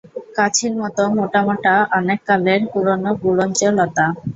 [0.35, 4.05] কাছির মতো মোটা মোটা অনেককালের পুরোনো গুলঞ্চ লতা।